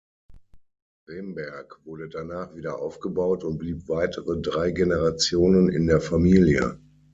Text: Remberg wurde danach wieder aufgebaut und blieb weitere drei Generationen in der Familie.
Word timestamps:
Remberg 1.07 1.79
wurde 1.83 2.09
danach 2.09 2.55
wieder 2.55 2.79
aufgebaut 2.81 3.43
und 3.43 3.59
blieb 3.59 3.87
weitere 3.87 4.41
drei 4.41 4.71
Generationen 4.71 5.69
in 5.69 5.85
der 5.85 6.01
Familie. 6.01 6.79